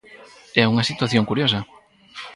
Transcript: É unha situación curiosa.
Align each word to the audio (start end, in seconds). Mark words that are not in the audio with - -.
É 0.61 0.63
unha 0.71 0.87
situación 0.89 1.27
curiosa. 1.29 1.59